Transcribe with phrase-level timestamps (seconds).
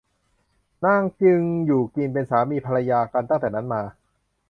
[0.85, 3.81] นางจึงอยู่กินเป็นสามีภรรยากันตั้งแต่นั้นมา